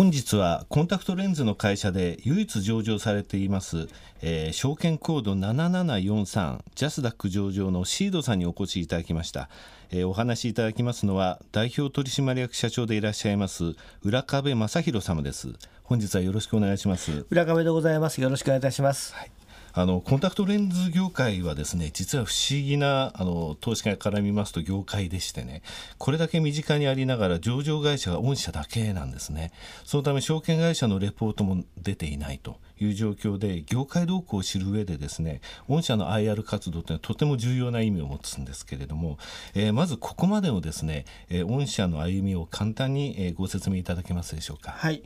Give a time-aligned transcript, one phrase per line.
[0.00, 3.86] 本日はコンタクトレンズの会社で唯一上場されています、
[4.22, 9.50] えー、証券コード7743ジャスダック上場のシードさんにお越しいただきました、
[9.90, 15.52] えー、お話しいただきますのは代表取締役社長でいらっしゃいます浦壁正弘様です。
[15.84, 17.26] 本日はよろしくお願いします。
[17.30, 18.22] 浦壁でございます。
[18.22, 19.39] よろしくお願いいたします、はい
[19.72, 25.62] あのコンタクトレンズ業界はですね実は不思議なあの投資家から見ますと業界でしてね
[25.98, 29.52] これだけ身近にありながら上場会社が御社だけなんですね。
[29.84, 32.56] そのため証券会社のレポートも出ていないと。
[32.84, 39.18] いう状況で業界動向を知る上でですね御社の IR 活動というのはとても重要な意味を持つんですけれども、
[39.54, 44.72] えー、まずここまでのですね、えー、御社の歩みを簡単に、えー、ご説明いただけますでしょうか？
[44.72, 45.02] はい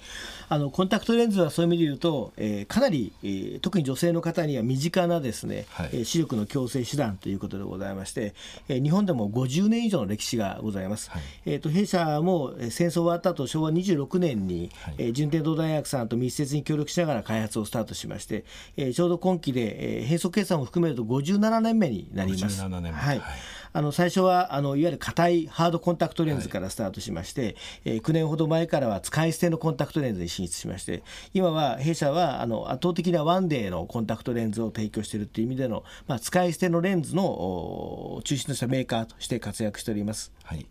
[0.49, 8.35] あのコンタクトレンズはそういう意味で言うと、えー、かなり、えー、特に女性の方には身近なですね、はい、視力の矯正手段ということでございまして、
[8.69, 11.11] えー、日本でも50年以上の歴史がございます。
[11.11, 18.45] はい、えーと、弊社も戦争終わった後昭和26年に、はい、えー、順天堂大学さんと密接に協力しながら開発をスタートしまして、
[18.77, 22.63] えー、ちょうど今期で、えー、変則決算も含めると57年目になります。
[22.63, 23.23] 57年はい、
[23.73, 40.33] あの最初はあのいわゆる硬いハードコンタクトレンズからスタートしまして、はい、えー、9年ほど前からは使い捨てのコンタクトレンズに進出しまして今は弊社はあの圧倒的なワンデーのコンタクトレンズを提供しているという意味での、まあ、使い捨てのレンズの中心としたメーカーとして活躍しております。
[40.45, 40.67] はい。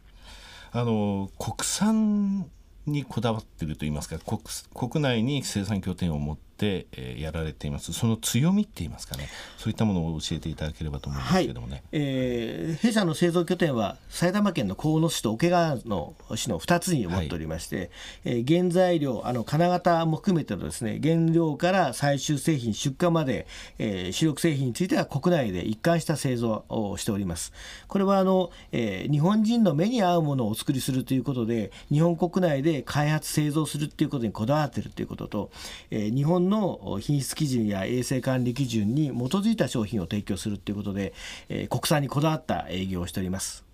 [0.71, 2.49] あの国産
[2.85, 4.41] にこだわっているといいますか国
[4.73, 7.93] 国内に生産拠点を持って、えー、やられています。
[7.93, 9.29] その強みって言いますかね。
[9.57, 17.89] そういったものを教えていただければと思うんですけどもね、はい、えー、弊社の製造拠点は埼玉県の鴻巣市と桶川の市の2つに持っておりまして、はい、
[18.25, 23.47] えー、原材料あの金型も含めてのですね原料から最終製品出荷まで、
[23.79, 27.53] えー、主力製品については国内で一貫した製造をしております。
[27.87, 35.51] これはあの、えー、日本人の目に合うものをお作りするということで日本国内で開発製造するっていうことにこだわっているということと、
[35.91, 41.13] えー、日本の品質基準や衛生管理基準に基づいた商品を提供するということで、
[41.49, 43.72] えー、国産にこだわった営業をしております。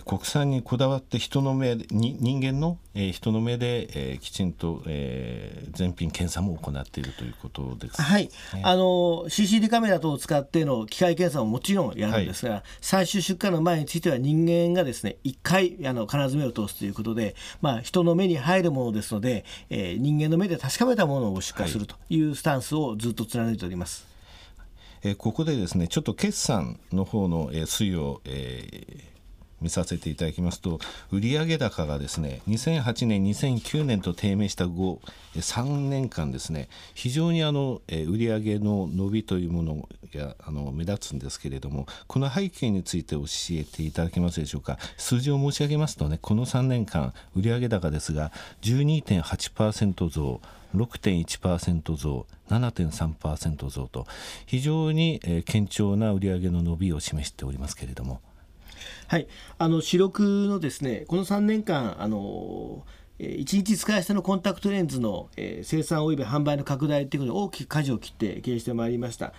[0.00, 8.30] 国産にこだわって人の目に人間の、えー、人の目で、えー、きちんと、えー、全品検査も行っているということです、はい、ね、
[8.62, 24.06] あの CCD カメラ等を使っての機械検査ももちろんやるんですが、はい、最終出荷の前については人間がですね1回あの必ず目を通すということで、まあ、人の目に入るものですので、えー、人間の目で確かめたものを出荷するというスタンスをずっと貫いております。
[24.56, 24.68] はい、
[25.02, 29.11] えー、ここでですねちょっと決算の方の、えー、推移を、えー
[29.62, 30.80] 見させていただきますと
[31.10, 35.00] 売上高がですね2008年2009年と低迷した後
[35.36, 44.78] 3年間ですね非常にあの売上の伸びというものがあの目立つんですけれどもこの背景について教えていただけますでしょうか。
[44.96, 50.40] 数字を申し上げますとねこの3年間売上高ですが12.8%増
[50.74, 54.06] 6.1%増7.3%増と
[54.46, 58.20] 非常に堅調な売上の伸びを示しておりますけれども。
[59.08, 59.26] はい、
[59.58, 62.84] あの主力のですねこの3年間あの
[63.22, 69.32] 1日使い捨てのコンタクトレンズの生産及び販売の拡大ということで大きく舵を切って経営してまいりました。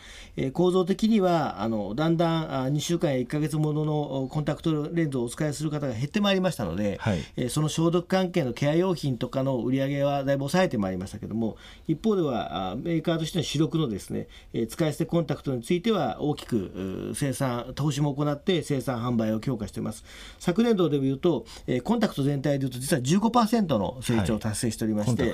[0.53, 11.57] 構造的にはあのだんだん2週間や1か月もののコンタクトレンズをお使いする方が減ってまいりましたので、はい、その消毒関係のケア用品とかの売り上げはだいぶ抑えてまいりましたけども
[11.87, 14.27] 一方ではメーカーとしての主力のですね
[14.69, 20.05] 使い捨てコンタクトについては大きく生産投資も行って生産販売を強化しています
[20.39, 21.45] 昨年度でいうと
[21.83, 25.27] コンタクト全体でいうと実は15%の成長を達成しておりまして、は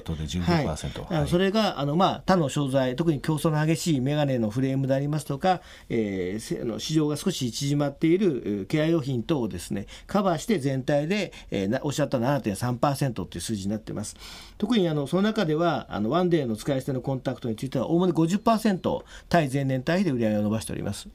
[1.16, 1.20] い。
[1.20, 14.16] はい、それがあの、まあ、他の商材特に競争の激しいメガネのフレームでありますとか、えー、の市場が少し縮まっているケア用品等をですねカバーして全体で、えー、おっしゃった7.3%という数字になっています。
[14.58, 21.08] 特にあのその中ではあのワンデーの使い捨てのコンタクトについてはおおむね50%対前年対比で売り上げを伸ばしております。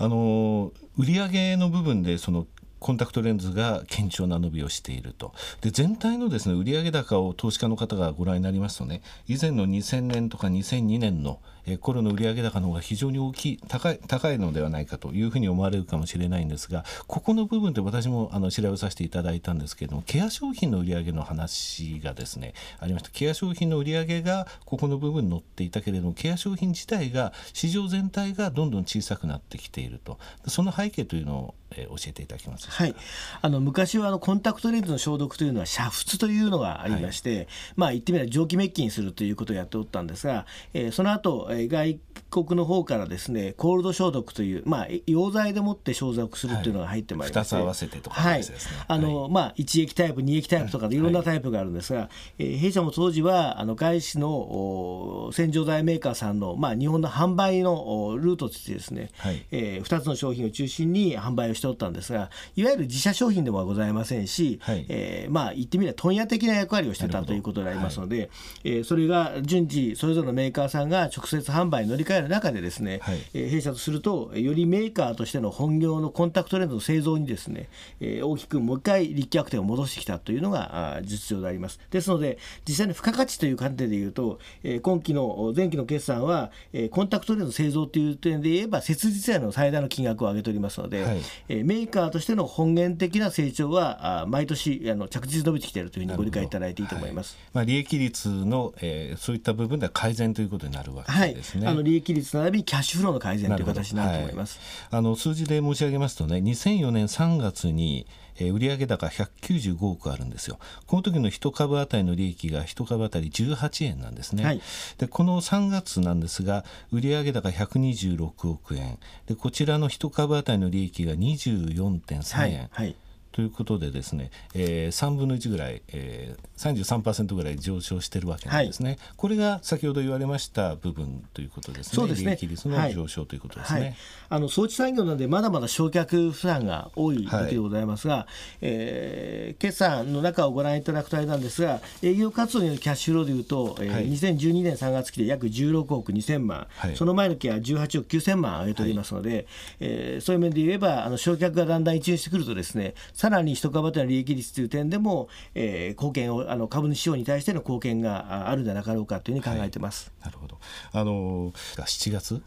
[0.00, 2.46] あの売上の部分でその
[2.80, 5.32] コンタクトレンズが堅調な伸びをしていると。
[5.60, 11.40] で全体のですね売上高を投資家の方がご覧になりますとね以前の2000年とか2002年の
[11.72, 23.10] え頃の売上高の方が非常に大きい高い高いのではないかというふうに思われるかもしれないんですがここの部分で私もあの調べさせていただいたんですけれどもケア商品の売上の話がですねありました。
[23.10, 30.18] ケア商品の売上がここの部分に載っていたけれどもケア商品自体が市場全体がどんどん小さくなってきていると。
[30.46, 32.94] その背景というのをえー、教えていただけますはい、
[33.42, 41.98] あの昔はあのコンタクトレンズの消毒というのは煮沸というのがありまして、はい、まあ言ってみれば蒸気滅菌するということをやっておったんですが、えー、その後、ええー外
[42.30, 48.58] 国の方からですねコールド消毒という、まあ、溶剤でもって消毒するというのが入ってまいりまして、はい二つ合わせてとかはいですね。
[48.86, 50.98] あのまあ、1液タイプ、2液タイプとかでい。
[50.98, 59.46] ろんなタイプがあるんですが、えー弊社も当時はあの外資のお洗浄剤メーカーさんの、まあ、日本の販売のおルートとしてですね、はい。
[59.50, 64.86] え2つの商品を中心に販売をしておったんですがいわゆる自社商品でもございませんし、はい。
[64.88, 68.30] えーまあ、言ってみれば問屋的な役割をしてたということでありますので、
[68.64, 73.18] えーそれが順次それぞれのメーカーさんが直接販売に乗り換える中でですね、はい。
[73.34, 77.68] えー弊社とするとよりメーカーとしての本業のコンタクトレンズの製造にですね、
[78.00, 81.80] えー大きくもう一回立脚点を戻してきたというのがあー実情であります。
[81.90, 91.20] ですので実際に付加価値という観点でいうと、えー今期の前期の決算は、えーコンタクトレンズの製造という点で言えば切実への最大の金額を上げておりますので、はい。
[91.48, 97.36] えーメーカーとしての本源的な成長はあー毎年あの着実に伸びてきているというふうにご理解いただいていいと思います。
[97.52, 101.66] まあ、利益率の、えーそういった部分では改善ということになるわはいけですね。
[101.66, 104.58] あの利益率並びにキャッシュフローの改善という形になると思います。
[104.90, 105.00] はい。
[105.00, 108.06] あの数字で申し上げますとね2004年3月に、
[108.38, 110.58] えー売上高195億あるんですよ。
[110.86, 114.60] この時の1株当たりの利益が1株当たり18円なんですね、はい。
[114.98, 118.98] でこの3月なんですが売上高126億円。
[119.26, 122.68] でこちらの1株当たりの利益が24.3円、はい。
[122.70, 122.96] はい
[123.32, 131.92] ということでですね、えー、3分の1ぐらい、えー、33%ぐらい上昇してるわけなんですね、これが先ほど言われました部分ということですね。
[131.94, 132.26] そうですね。
[132.26, 133.96] 利益率の上昇ということですね、はい、
[134.30, 138.26] あの装置産業なのでまだまだ焼却負担が多い時でございますが、
[138.60, 144.10] えー決算の中をご覧いただくとあれなんですが営業活動によるキャッシュフローでいうと、えーはい。
[144.10, 146.96] 2012年3月期で約16億2000万、はい。
[146.96, 149.46] その前の期は18億9000万上げておりますので、
[149.80, 160.12] えーそういう面で言えばあの焼却がだんだん一巡してくるとですねさらに一株当たりの利益率という点でも、えー貢献をあの株主市場に対しての貢献がああるんじゃなかろうかというふうに考えてます。
[160.22, 160.58] なるほど。
[160.92, 162.40] あの7月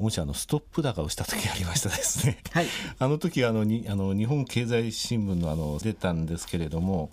[0.00, 2.38] もしあのストップ高をした時ありましたですね。
[2.50, 2.66] はい
[2.98, 7.12] あの時あのにあの日本経済新聞のあの出たんですけれども。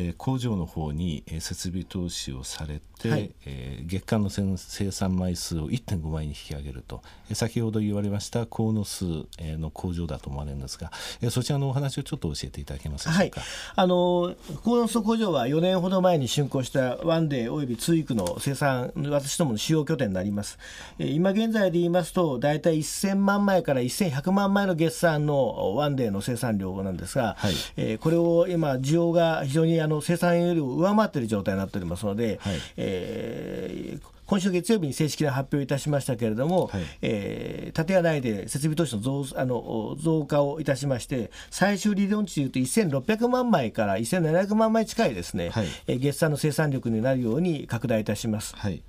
[0.00, 9.04] えー工場の方にえー設備投資をされて、はいえー月間の生生産枚数を1.5倍に引き上げると、えー先ほど言われました鴻巣
[9.38, 13.42] えーの工場だと思われるんですが、えーそちらのお話をちょっと教えていただけますでしょはいうか。、
[13.76, 20.58] あの鴻巣工場は4年ほど前に竣工したワンデーおよびツイークの生産、私どもの主要拠点になります。
[20.98, 48.54] えー今現在で言いますと、大体1000万枚から1100万枚の月産のワンデーの生産量なんですが、はいえーこれを今、需要が非常にあの生産よりも上回っている状態になっておりますので、はいえー今週月曜日に正式な発表いたしましたけれども、はいえー建屋内で設備投資の増あの増加をいたしまして、最終理論値でいうと1600万枚から1700万枚近いですね、はいえー月産の生産力になるように拡大いたします。
[48.56, 48.82] はい。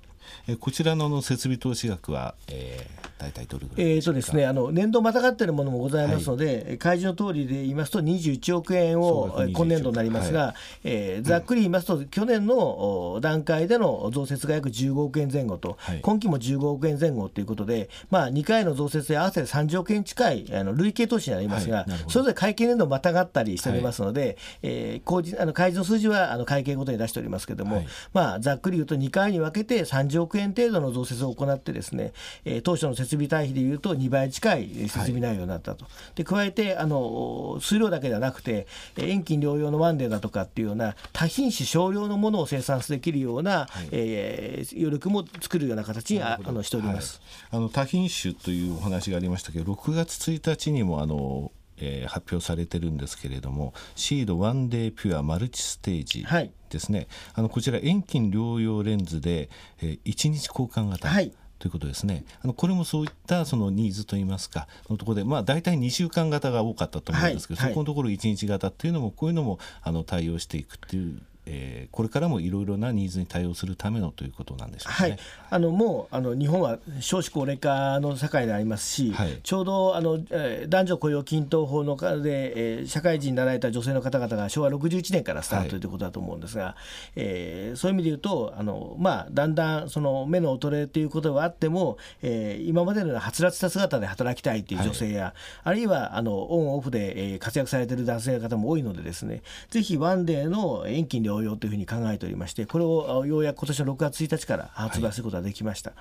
[0.46, 4.04] えーこちらの設備投資額は、えー、大体どれぐらいえー。
[4.04, 10.54] とですね、あの年度またがっているものもございますので、開示の通りで言いますと、21億円を総額21今年度になりますが、
[10.84, 16.00] えーざっくり言いますと、去年のお段階での増設が約15億円前後と、はい。
[16.00, 27.86] 今期も15億円前後ということで、まあ、2回の増設で合わせて30億円近いあの累計投資になりますが、それぞれ会計年度またがったりしておりますので、えー公示あの開示の数字はあの会計ごとに出しておりますけれども、はい。
[28.12, 32.12] まあ、ざっくり言うと2回に分けて30億円程度の増設を行ってですね、
[32.44, 38.66] えー当初の設備対比でいうと2倍近い設備内容になったと、で加えてあの数量だけではなくて
[38.96, 47.20] えー遠近療養のワンデーだとかっていうような多品種少量のものを生産できるような、えー余力も作るような形にああのしております。
[47.50, 56.52] はい、あの多品種というお話がありましたけど6月1日にもあの、えー発表されてるんですけれどもシードワンデーピュアマルチステージはい。
[56.70, 59.50] ですね、あのこちら遠近療養レンズで、
[59.82, 62.24] えー、1日交換型、はいということですね。
[62.42, 67.72] あのこれもそういったそのニーズといいますかのところで、まあ、大体2週間型が多かったと思うんですけど、はいはい。
[67.72, 75.10] そこのところ1日型っていうのもこういうのもあの対応していくっていう、えーこれからもいろいろなニーズに対応するためのということなんでしょうかね。
[75.10, 75.18] はい、
[75.50, 79.40] あのもうあの日本は少子高齢化の社会でありますし、はい。
[79.42, 86.76] ちょうどあの、えー男女雇用均等法の中で、えー社会人になられた女性の方々が昭和61年からスターはいトということだと思うんですが、
[87.16, 95.34] えーそういう意味で言うとあの、まあ、だんだんその目の衰えということがあっても、えー今までのようなはつらつした姿で働きたいという女性や、
[95.64, 105.92] あるいはあのオンオフで、えー活躍されている男性の方も多いのでですねぜひワンデーの遠近療養というふうに考えておりましてこれをようやく今年の6月1日から発売することができました。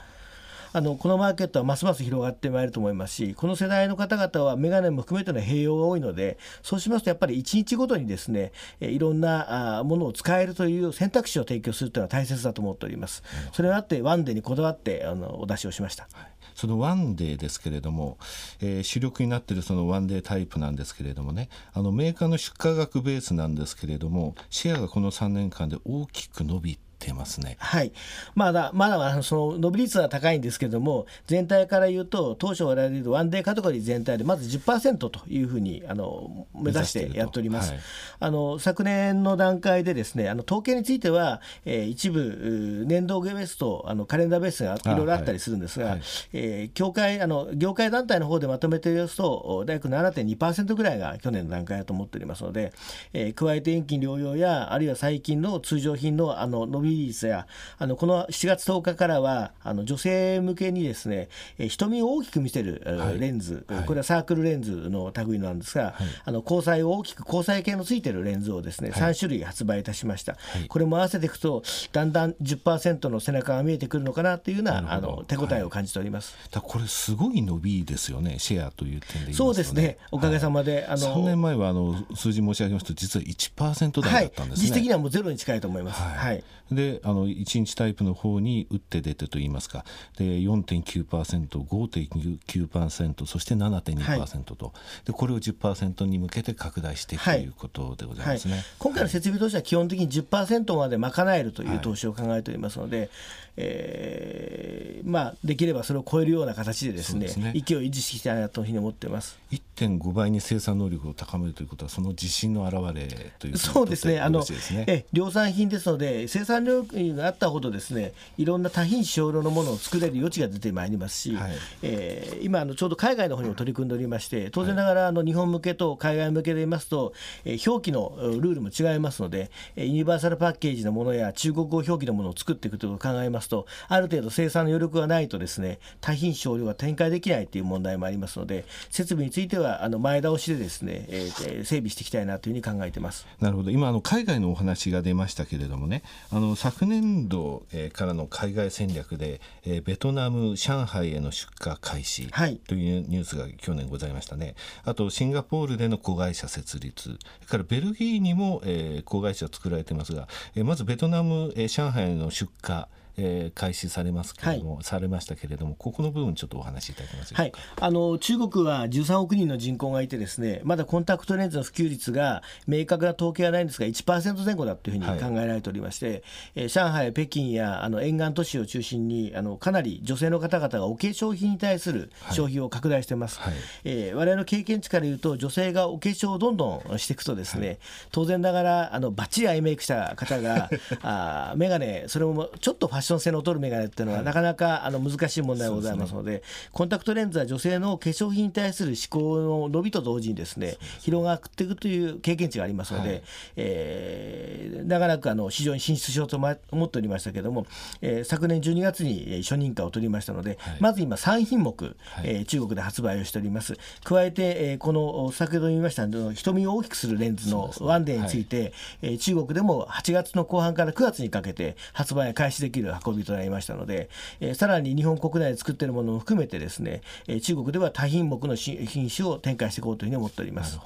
[0.73, 13.21] あのこのマーケットはますます広がってまいると思いますしこの世代の方々はメガネも含めての併用が多いのでそうしますとやっぱり1日ごとにですねいろんなものを使えるという選択肢を提供するというのは大切だと思っております。
[13.51, 16.07] それもあってワンデーにこだわってあのお出しをしました。
[16.13, 18.19] はいそのワンデーですけれども、
[18.59, 27.57] えー、主力になっているそのワンデータイプなんですけれどもねあのメーカーの出荷額ベースなんですけれどもシェアがこの3年間で大きく伸びてますね。
[27.59, 27.91] はい。
[28.35, 37.71] まだ、まだその伸び率は高いんですけれども、全体から言うと、当初我々でワンデーカテゴリー全体でまず10%というふうにあの目指してやっております。
[37.71, 37.79] はい、
[38.19, 45.97] あの昨年の段階でですね、あの統計については、えー、一部年度ベースとあのカレンダーベースがいろいろあったりするんですが、は
[46.33, 52.73] えー、協会あの業界団体の方でまとめてみますと、大学7.2%ぐらいが去年の段階だと思っておりますので、
[53.13, 65.93] えー、加えて遠近療養やあるいは最近の通常品のあの伸びリリースやあのこの7月10日からはあの女性向けにですね瞳を大きく見せる、はい、レンズ、はい、これはサークルレンズの類なんですが、はい、
[66.25, 79.97] あの交際を大きく交際系のついてるレンズをですね、はい、3種類発売いたしました、これも合わせていくとだんだん10%の背中が見えてくるのかなというようなあの手応えを感じております、これすごい伸びですよねシェアという点で、ね、そうですね。
[80.11, 86.43] おかげさまで、あの3年前はあの数字申し上げますと実は1%台だったんですね、実的にはもうゼロに近いと思います、はい。
[86.71, 89.85] であの1日タイプの方に打って出てといいますか。
[90.17, 94.73] で 4.9%5.9% そして7.2%と、はい、
[95.05, 98.61] でこれを10%に向けて拡大していくということでございますね、はい。
[98.61, 103.09] はい、今回の設備投資は基本的に10%まで賄えるという投資を考えておりますので、はい、
[103.57, 113.07] えー、まあ、できればそれを超えるような形でですね、ね、勢いを維持していきたいなというふうに思っています1.5倍に生産能力を高めるということはその自信の表れ
[113.39, 114.19] というそうですね。
[114.19, 114.43] あの
[114.87, 116.70] え量産品ですので生産量
[117.15, 121.51] があったほどですねいろんな多品種少量のものを作れる余地が出てまいりますし、はい、
[121.83, 127.13] えー、今あのちょうど海外の方にも取り組んでおりまして当然ながらあの日本向けと海外向けで言いますと、
[127.45, 143.27] えー、表記のルールも違いますのでユニバーサルパッケージのものや中国語表記のものを作っていくということを考えますとある程度生産の余力がないとですね多品種少量が展開できないという問題もありますので設備についてはあの前倒しでですね、えー、整備していきたいなというふうに考えてます。
[143.39, 152.27] なるほど今あの海外のお話が出ましたけれどもねあの昨年度、えー、からの海外戦略で、えー、ベトナム上海への出荷開始
[152.67, 154.53] というニュースが去年ございましたね、
[154.83, 157.01] あとシンガポールでの子会社設立。
[157.01, 162.85] それからベルギーにも、えー、子会社作られてますが、えー、まずベトナム、えー、上海への出荷
[163.17, 176.21] えー、開始されますけれども、はい、されましたけれども、ここの部分、ちょっとお話しいただけますはい、あの中国は13億人の人口がいて、ですねまだコンタクトレンズの普及率が明確な統計はないんですが、1%前後だというふうに考えられておりまして、はい、
[176.55, 183.39] えー、上海、北京やあの沿岸都市を中心にあの、かなり女性の方々がお化粧品に対する消費を拡大してます。
[183.39, 183.53] はい。
[183.83, 187.77] えー、我々の経験値から言うと、女性がお化粧をどんどんしていくと、ですね、はい、
[188.11, 190.69] 当然ながらあのバッチリアイメイクした方が、
[191.01, 203.21] あ眼鏡それもちょっとファッション性の劣る眼鏡っていうのは、なかなかあの難しい問題がございますので、コンタクトレンズは女性の化粧品に対する思考の伸びと同時にですね広がっていくという経験値がありますので、はい、
[203.57, 207.65] えー、長らくあの市場に進出しようと思っておりましたけれども、
[208.01, 213.75] えー、昨年12月に初認可を取りましたので、はい、まず今3品目、はい、えー、中国で発売をしております。
[214.03, 214.41] 加えて、
[214.71, 230.79] えー、この先ほど言いました瞳を大きくするレンズのワンデーについて、ねはい、えー、中国でも8月の後半から9月にかけて発売開始できる運びとなりましたので、えー、さらに日本国内で作っているものも含めてですね、えー、中国では多品目の品種を展開していこうというふうに思っております。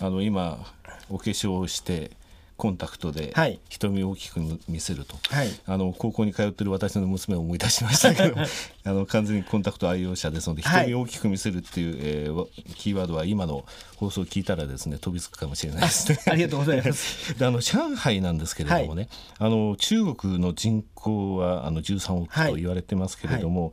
[0.00, 0.58] あの今
[1.08, 2.10] お化粧をして
[2.64, 3.34] コンタクトで
[3.68, 13.66] 瞳を大きく見せると、はい、あの高校に通ってる私の娘を思い出しましたけど あの完全にコンタクト愛用者ですので瞳を大きく見せるっていう、えー、キーワードは今の
[13.96, 16.18] 放送を聞いたらですね飛びつくかもしれないですね。
[16.26, 17.36] ありがとうございます。
[17.38, 23.72] であの上海なんですけれどもね、はい、あの中国の人口はあの13億と言われてますけれども、はい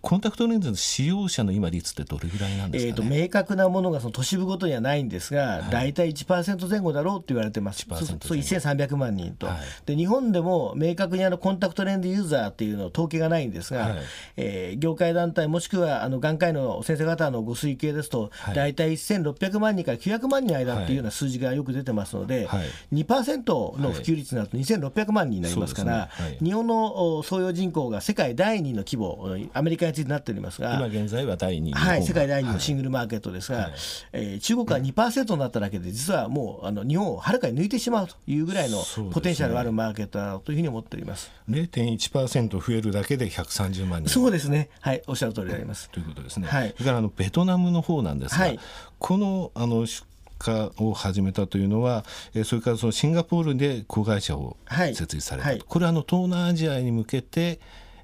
[0.00, 13.96] コンタクトレンズの使用者の今率ってどれぐらいなんですか、ね、えーと、明確なものがその都市部ごとにはないんですが、はい、大体1%前後だろうと言われてます、そう1300万人と、はい、で、日本でも明確にあのコンタクトレンズユーザーっていうの統計がないんですが、はい、
[14.36, 33.72] えー、業界団体、もしくはあの眼科医の先生方のご推計ですと、はい、大体1600万人から900万人の間っていうような数字がよく出てますので、はい、2%の普及率になると2600万人になりますから、ね、日本の総用人口が世界第2の規模、アメリカ界になっておりますが今現在は第2位はい、世界第2位のシンググルマーケットですが、はい。
[34.12, 41.30] えー中国が2%になっただけで実はもうあの日本をはるかに抜いてしまうというぐらいのポテンシャルがあるマーケットだというふうに思っております。
[41.50, 44.08] 0.1%増えるだけで130万人。
[44.08, 45.90] そうですね、はい、おっしゃる通りであります。
[45.90, 46.48] ということですね。
[46.48, 46.72] はい。
[46.76, 48.60] それからあのベトナムの方なんですが、はい。
[48.98, 50.06] このあの出
[50.46, 52.04] 荷を始めたというのは、
[52.34, 54.94] えーそれからそのシンガポールで子会社をはい。
[54.94, 55.64] 設立されたと、はい。
[55.66, 57.60] これはあの東南アジアに向けて、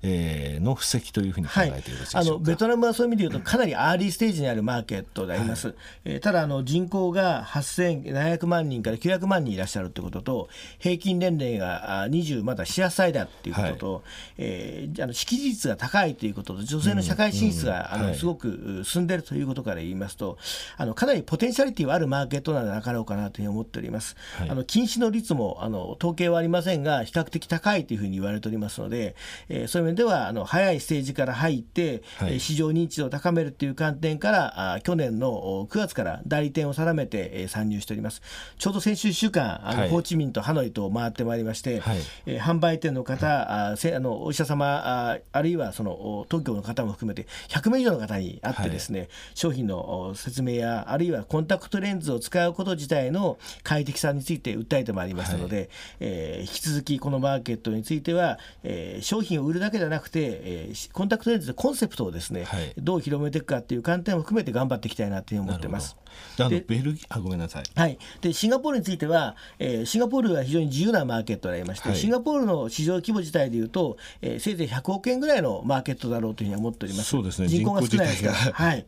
[0.07, 2.31] えーの布石というふうに考はいえてよろしいでしょあうか。
[2.33, 14.03] のベトナムはそういう意味で言うとかなりアーリーステージにあるマーケットであります、えーただあの人口が8700万人から900万人いらっしゃるということと平均年齢があ20まだ4歳だということと、
[14.39, 18.15] えーあの識字率が高いということと女性の社会進出が、あのはい。
[18.15, 20.39] すごく進んでいるということから言いますと
[20.77, 24.51] あのかなりポテンシャリティはあるマーケットなのではなかろうかなというふうに思っております、はい。
[24.51, 29.17] あの禁止の率もあの統計はありませんが比較的高いというふうに言われておりますので、
[29.49, 32.35] えーそういう面ではあの早いステージから入って、はい。
[32.35, 38.21] えー市場認知度を高めるという観点からあ去年のお9月から代理店を定めて、えー参入しております。
[38.59, 39.91] ちょうど先週1週間あの、はい。
[39.91, 41.99] ホーチミンとハノイと回ってまいりまして、はい。
[42.27, 44.67] えー販売店の方、あせあのお医者様
[45.11, 55.71] ああるいはそのお東京の方も含めて100名以上の方に会ってですね、商品のお説明やあるいはコンタクトレンズを使うこと自体の快適さについて訴えてまいりましたので、
[56.01, 65.97] えー引き続きこのマーケットについては、えー商品を売るだけじゃなくて、えーしコンタクトレンズのコンセプトをですね、はいどう広めていくかっていう観点も含めて頑張っていきたいなというふうに思ってます。
[66.37, 67.65] であのでベルギーあごめんなさい。
[67.75, 71.99] はい、でシンガポールについては、えーシンガポールは非常に自由なマーケットでありまして、はい。
[71.99, 77.11] シンガポールの市場規模自体でいうと、えーせいぜい100億円ぐらいのマーケットだろうというふうに思っております。
[77.11, 77.49] そうですね。
[77.49, 78.35] 人口が少ないですから。
[78.53, 78.87] はい、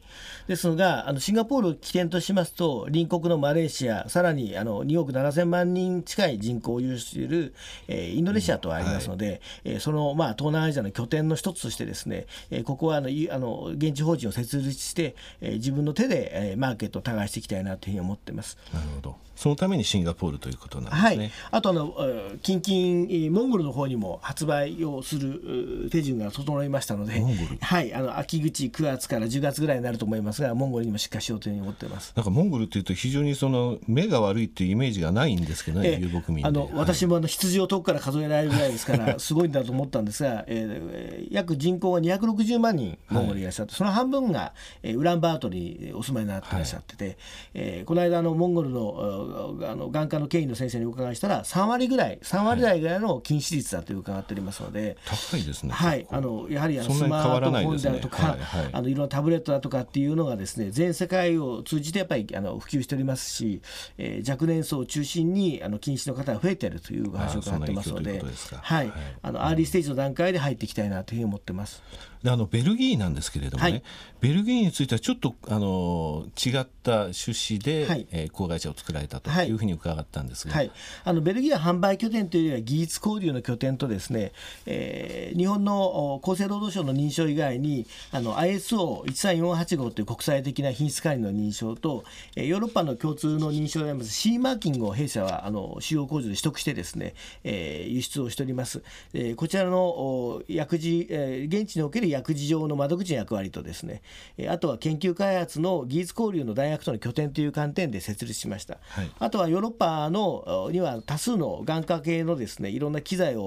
[0.48, 7.54] ですがあの、シンガポールを起点としますと、隣国のマレーシア、さらにあの2億7000万人近い人口を有している、
[7.88, 18.58] えーインドネシアとありますので、えーその、まあ、東南アジアの拠点の一つとしてですね、えーここはあのいあの現地法人を設立して、えー自分の手で、えーマーケットを耕していきたいなというふうに思っています。
[18.72, 19.26] なるほど。
[19.36, 32.14] そのためにシンガポールということなんですはいね。、あとあの、えー近々、えーモンゴルの方にも発売をする手順が整いましたので、モンゴルはい、あの秋口、9月から10月ぐらいになると思いますが、モンゴルにも出荷しようというふうに思っています。
[32.16, 36.48] なんかモンゴルっていうと非常にその目が悪いっていうイメージがないんですけどね、え遊牧民で。
[36.48, 47.05] あのはい私もあの羊を遠くから数えられるぐらいですから、 すごいんだと思ったんですが、えー約人口が260万人、モンゴルにいらっしゃって、その半分が、えーウランバートルにお住まいになっていらっしゃってて、
[47.54, 54.96] えーこの間あの、モンゴルのああの眼科の権威の先生にお伺いしたら、3割ぐらい、3割台ぐらいの禁止率だと伺っておりますので。
[55.04, 55.72] 高いですね。
[55.72, 63.62] はい、あのやはりあのスマートフォンであるとか、はいはいあのいろんなタブレットだとかっていうのがですね全世界を通じてやっぱりあの普及しておりますし、
[63.98, 68.22] えー若年層を中心にあの禁止の方が増えているというお話を伺ってますので
[68.60, 71.82] はいはいあのアーリーステージの段階で入っていきたいなというふうに思ってます。
[72.22, 73.82] であのベルギーなんですけれどもね、はい
[74.18, 80.70] ベルギーについてはちょっとあの違った趣旨で、はいえー子会社を作られたというふうに伺ったんですが、はい、
[81.04, 84.32] あのベルギーは販売拠点というよりは技術交流の拠点とですね、
[84.66, 92.04] えー日本の厚生労働省の認証以外にあの ISO13485 という国際的な品質管理の認証と、
[92.34, 98.82] えーヨーロッパの共通の認証であります C マーキングを弊社はあの主要工場で取得してですね、えー輸出をしております、
[99.12, 104.02] えーこちらのお薬事、えー現地における薬事上の窓口の役割とですね、
[104.38, 108.78] えーあとは研究開発の技術交流の大学との拠点という観点で設立しました。
[108.88, 113.42] はいあとはヨーロッパのおには多数の眼科系のですねいろんな機材を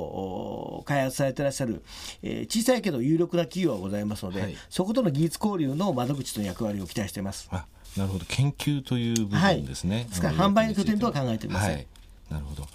[0.80, 1.82] お開発されていらっしゃる、
[2.22, 7.48] えー小さいけど有力な企業がございますので、はいそことの技術交流の窓口との役割を期待しています。
[7.52, 7.66] あ
[7.98, 9.96] なるほど研究という部分ですね。
[9.96, 11.88] はいですから販売の拠点とは考えていませんはい、
[12.30, 12.68] なるほど。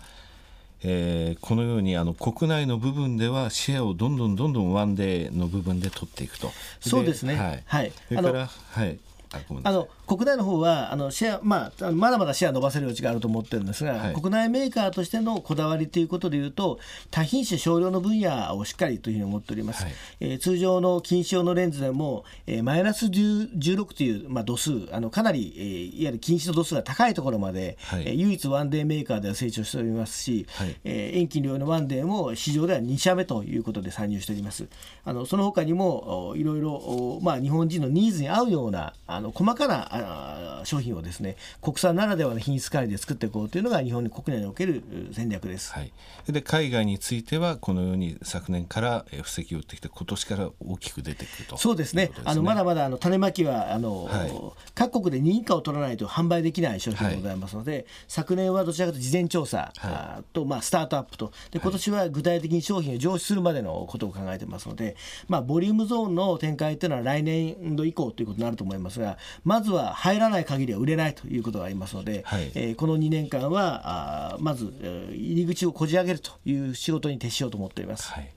[0.82, 6.50] えーこのようにあの国内の部分ではシェアをどんどんどんどんワンデーの部分で取っていくと。
[6.80, 7.62] そうですねはい。
[7.66, 8.98] はいそれからはい。
[9.32, 14.14] あごめんなさいあの国内の方はあのシェア、まあ、まだまだシェア伸ばせる余地があると思ってるんですが、はい。
[14.14, 16.78] 国内メーカーとしてのこだわりということでいうと
[17.10, 19.92] 多品種少量の分野をしっかりというふうに思っております、はい。
[20.20, 28.02] えー通常の近視用のレンズでも、えーマイナス10 16という、まあ、度数あのかなり、えーいわゆる近視の度数が高いところまで、はい。
[28.06, 30.76] えー唯一ワンデーメーカーでは製造しておりますし、はい。
[30.84, 34.66] えー遠近両用のワンデーも市場では2社目ということで参入しております。
[35.04, 45.72] あのその他にもおいろいろおまあ、日本人のニーズに合うようなあの細かなあ商品をですね国産ならではの品質管理で作っていこうというのが日本国内における戦略です。
[45.72, 45.92] はい、
[46.28, 54.32] で海外についてはこのように昨年から布石を打ってきて今年から大きく出てくるとそうですね、ね、あのまだまだあの種まきはあの、はい、
[54.74, 61.32] 各国で認可を取らないと販売できない商品でございますので、はい、昨年はどちらかというと事前調査、はい、と、まあ、スタートアップと。
[61.50, 64.96] で今年は具体的に商品を上市するまでのことを考えてますので、
[65.28, 78.10] まあ、ボリュームゾーンの展開というのは来年度以降ということになると思いますがまずは入らない限りは売れないということがありますので、はい、えー、この2年間はあまず、えー、入り口をこじ開げるという仕事に徹しようと思っております。
[78.12, 78.30] はい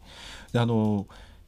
[0.54, 1.06] あの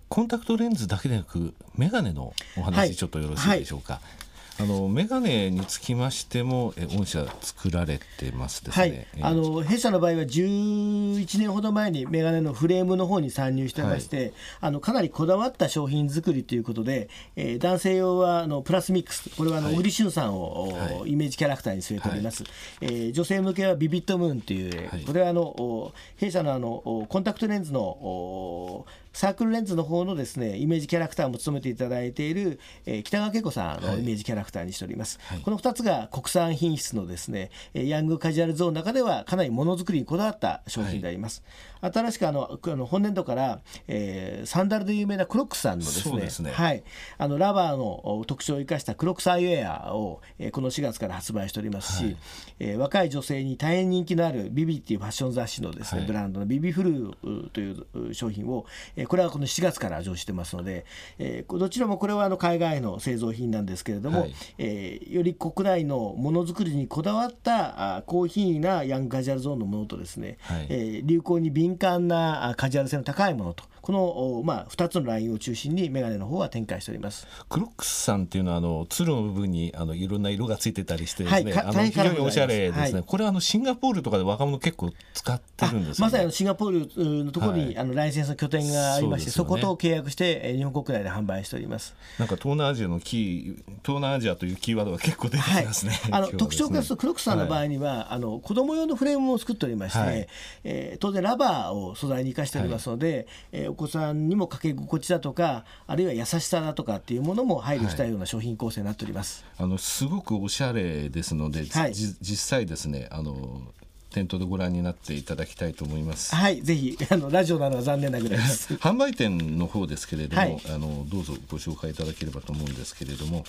[0.10, 3.94] コンタクトレンズだけでなく眼鏡のお話ちょっとよろしいでしょうか。
[3.94, 4.29] はい
[4.62, 9.08] あのメガネにつきましても、え御社作られてますですね。
[9.14, 22.44] はい、あの弊社の場合は11年ほど前にメガネのフレームの方に参入してまして、はい、あのかなりこだわった商品作りということで、えー、男性用はあのプラスミックス、これはあの、小栗旬さんを、はい、イメージキャラクターに据えております。
[22.44, 45.92] はい、えー、女性向けはビビットムーンという、これはあの弊社のあのコンタクトレンズのサークルレンズの方のですねイメージキャラクターも務めていただいている、えー、北川景子さんのイメージキャラクターにしております、はい、この2つが国産品質のですねヤングカジュアルゾーンの中ではかなりものづくりにこだわった商品であります、はい、新しくあのあの本年度から、えー、サンダルで有名なクロックさんので
[46.30, 46.84] すね、ね、はい、
[47.18, 52.18] あのラバーの特徴を生かしたクロックスアイウェアを、えー、この4月から発売しておりますし、はい、
[52.60, 58.66] えー、若い女性に大変人気のあるビビっていうファッション雑誌のですね、ブランドのビビフルという商品を、
[58.96, 60.86] えー、これはこの4月から上市してますので、
[61.18, 73.64] えー、どちらもこれはあの海外の製造品なんですけれども、はい、えー、より国内のものづくりにこだわったあ高品位なヤングカジュアルゾーンのものとですね、はい、えー、流行に敏敏感なカジュアル性の高いものと。
[73.82, 77.28] この、まあ、2つのラインを中心にメガネの方は展開しております。
[77.50, 91.96] クロックスさんっていうのはあのつるの部分にあのいろんな色がついてたりしてですね、はい、あの非常におしゃれですね、はい、これはあのシンガポールとかで若者結構使ってるんです、ね、まさにシンガポールのところに、はい、あのライセンスの拠点がありましてそ,、こと契約して日本国内で販売しております。
[92.18, 100.28] なんか東南アジアのキー東南アジアというキーワードが結構出てきますね、あの特徴からするとクロックスさんの場合には、あの子供用のフレームを作っておりまして、はい、
[100.64, 103.26] えー、当然ラバーを素材に生かしておりますので、はい、
[103.64, 113.62] えー、お子さんにもかけ心地だとかあるいは優しさだとかっていうものも配慮したような商品構成になっております、はい、あのすごくおしゃれですので、はい、実際ですねあの
[114.10, 116.34] 店頭でご覧になっていただきたいと思います。
[116.34, 118.74] はい、ぜひあのラジオなのは残念なぐらいです。
[118.82, 123.46] 販売店の方ですけれども、はい、あのどうぞご紹介いただければと思うんですけれども。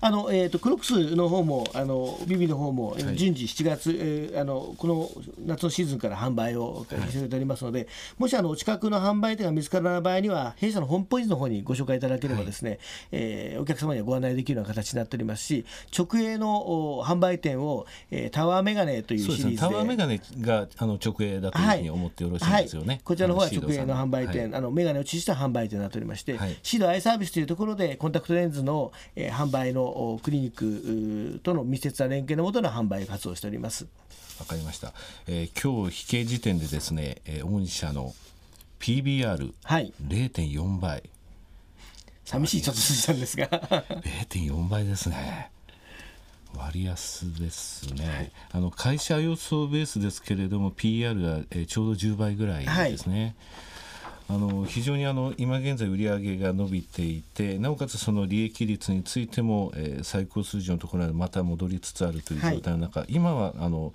[0.00, 5.10] あの、えーと、クロックスの方もあのビビの方も順次7月、はい、えー、あのこの
[5.44, 12.78] 夏のシーズンから販売をしておりますので、はい、もしあのお近くの販売店が見つからない場合には弊社のホームページの方にご紹介いただければですね、はい、
[13.12, 15.64] えー、お客様にはご案内できるような形になっておりますし
[15.96, 29.89] 直営の販売店を、えー、タワーメガネというシリーズで、ね、タワーメガネがあの直営だというふうに思ってよろしいですよね、こちらの方は直営の販売店、あのメガネを中心した販売店になっておりまして、シードアイサービスというところでコンタクトレンズの、えー、販売の
[30.22, 33.86] クリニックとの密接な連携のもとの販売活動をしております。
[34.38, 34.94] わかりました、
[35.26, 38.14] えー、今日非経時点でですね、えー、御社の
[38.80, 41.02] PBR0.4 倍、はい、
[42.24, 43.48] 寂しいちょっと数字なんですが。
[43.48, 45.50] 0.4倍ですね。
[46.56, 53.34] 割安ですね、はい、あの会社予想ベースですけれども PR が、えー、ちょうど10倍ぐらいですね、はい
[54.32, 63.92] あの非常にあの今現在売上が伸びていてなおかつその利益率についても、えー、最高水準のところまでまた戻りつつあるという状態の中、はい、今はあの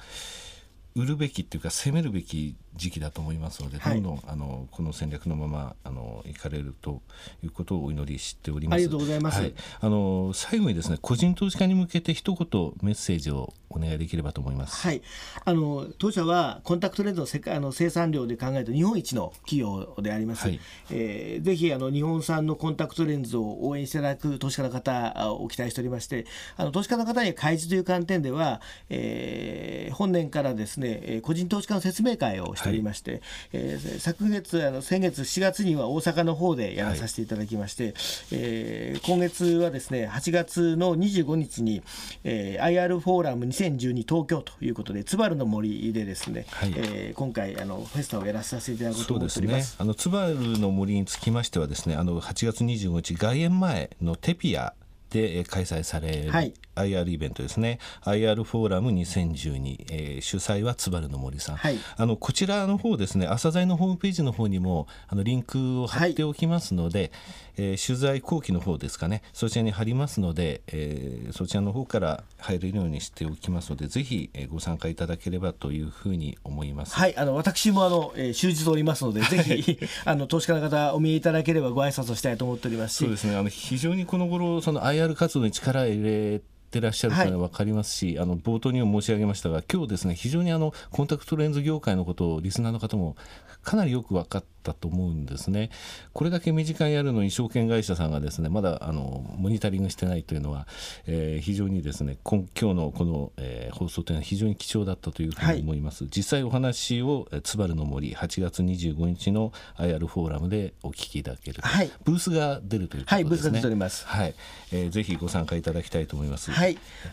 [0.93, 7.01] 売るべきっていうか攻めるべき時期だと思いますので、はい、どんどんあのこの戦略のままあの行かれると
[7.43, 8.75] いうことをお祈りしております。
[8.75, 9.41] ありがとうございます。
[9.41, 14.81] はい、あの最後にですね個人投資家に向けて一言メッセージをお願いできればと思います。
[14.81, 15.01] はい。
[15.43, 20.47] あの当社はコンタクトレンズの世界あの生産量で考えると日本一の企業であります。
[20.47, 20.59] はい、
[20.91, 26.25] えー、ぜひあの日本産のコンタクトレンズを応援していただく投資家の方を期待しておりまして、
[26.57, 33.21] あの投資家の方に開示という観点では、えー、本年からですね個人投資家の説明会をしてしておりまして、はい、
[33.53, 37.93] えー、昨月あの先月4月には大阪の方でやらさせていただきまして、はい、
[38.31, 41.83] えー、今月はですね8月の25日に、
[42.23, 49.71] えー、IR フォーラム2012東京ということで津軽の森でですね、はい、えー、今回あのフェスタをやらさせていただくと思っております。
[49.71, 54.73] すね、あの津軽の森につきましてはですねあの8月25日外苑前のテピア
[55.15, 56.53] でえー開催されるはい。
[56.75, 57.79] IR イベントですね。
[58.03, 61.77] IR フォーラム2012、えー主催はつばるの森さん、はい。
[61.95, 67.11] あのこちらの方ですね朝材のホームページの方にもあのリンクを貼っておきますので、
[67.57, 69.21] えー取材後期の方ですかね。
[69.33, 76.95] そちらに貼りますので、えーそちらの方から入れるようにしておきますのでぜひ、えーご参加いただければというふうに思います。
[76.95, 83.35] はい、あの私もあの、えー、終日おりますので、ぜひ あの投資家の方お見えいただければご挨拶をしたいと思っておりますし、そうですね。
[83.35, 93.15] あの非常にこの頃その IR 活動に力を入れてらっしゃるというのは分かりますし、あの冒頭にも申し上げましたが今日ですね非常にあのコンタクトレンズ業界のことをリスナーの方も
[93.63, 95.71] かなりよく分かったと思うんですね。
[96.13, 100.67] これだけ身近にあるのに証券会社さんがですねまだあのモニタリングしてないというのは、
[101.07, 106.05] えー非常にですね今今日のこの、えー放送というのは非常に貴重だったというふうに思います。
[106.05, 113.15] 実際お話をえーつばるの森8月25日の IR フォーラムでお聞きいただけると、はいブースが出るということですね。
[113.15, 114.35] はいブースが出ておりますはい、
[114.71, 116.51] えーぜひご参加いただきたいと思います。
[116.51, 116.64] はい、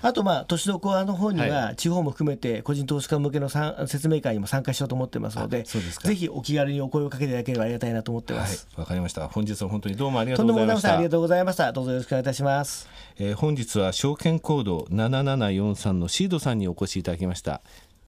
[0.02, 3.48] あと、まあ、年のコアの方には、は地方も含めて個人投資家向けの
[3.86, 9.28] 説明会にも参加しようと思ってますのでぜひお気軽にお声をかけていただければありがたいなと思ってまはいす。、わかりました。
[9.28, 10.96] 本日は本当にどうもありがととうんございました。
[10.96, 11.72] りがとうございました。
[11.72, 12.88] どうぞよろしくお願いいたします。
[13.18, 17.60] えー本日は証券コード7743のシードさんにお越しいただきました。